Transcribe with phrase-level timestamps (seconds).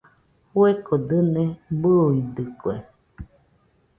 [0.49, 1.43] Fueko dɨne
[1.81, 2.75] bɨidɨkue.